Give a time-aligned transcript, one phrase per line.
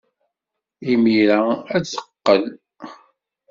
[0.91, 1.41] Imir-a
[1.75, 2.43] ad d-teqqel.